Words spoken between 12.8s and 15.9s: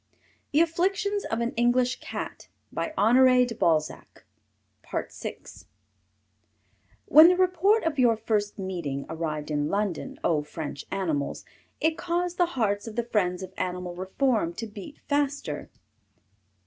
of the friends of Animal Reform to beat faster.